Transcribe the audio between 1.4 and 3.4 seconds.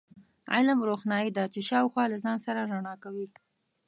چې شاوخوا له ځان سره رڼا کوي.